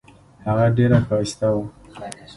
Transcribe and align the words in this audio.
هغه 0.45 0.65
ډیره 0.77 0.97
ښایسته 1.07 1.47
وه. 1.53 1.65